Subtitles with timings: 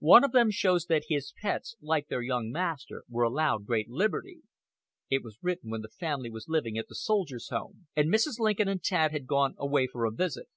[0.00, 4.40] One of them shows that his pets, like their young master, were allowed great liberty.
[5.10, 8.38] It was written when the family was living at the Soldiers' Home, and Mrs.
[8.38, 10.48] Lincoln and Tad had gone away for a visit.